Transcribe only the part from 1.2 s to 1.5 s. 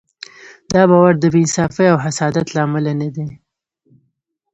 بې